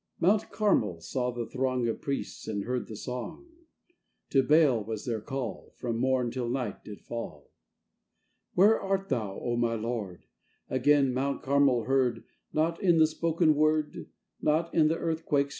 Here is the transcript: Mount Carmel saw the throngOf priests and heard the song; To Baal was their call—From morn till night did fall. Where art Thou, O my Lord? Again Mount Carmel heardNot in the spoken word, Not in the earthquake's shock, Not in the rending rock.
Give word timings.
Mount 0.19 0.49
Carmel 0.49 0.99
saw 0.99 1.29
the 1.29 1.45
throngOf 1.45 2.01
priests 2.01 2.47
and 2.47 2.63
heard 2.63 2.87
the 2.87 2.95
song; 2.95 3.45
To 4.31 4.41
Baal 4.41 4.83
was 4.83 5.05
their 5.05 5.21
call—From 5.21 5.97
morn 5.99 6.31
till 6.31 6.49
night 6.49 6.83
did 6.83 7.01
fall. 7.01 7.51
Where 8.55 8.81
art 8.81 9.09
Thou, 9.09 9.39
O 9.39 9.55
my 9.57 9.75
Lord? 9.75 10.25
Again 10.71 11.13
Mount 11.13 11.43
Carmel 11.43 11.85
heardNot 11.85 12.79
in 12.79 12.97
the 12.97 13.05
spoken 13.05 13.53
word, 13.53 14.09
Not 14.41 14.73
in 14.73 14.87
the 14.87 14.97
earthquake's 14.97 14.99
shock, 14.99 15.01
Not 15.03 15.03
in 15.03 15.03
the 15.03 15.05
rending 15.05 15.25
rock. 15.45 15.49